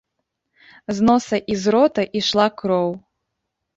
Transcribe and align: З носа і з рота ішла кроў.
З 0.99 1.05
носа 1.11 1.37
і 1.55 1.59
з 1.65 1.75
рота 1.75 2.07
ішла 2.23 2.47
кроў. 2.63 2.89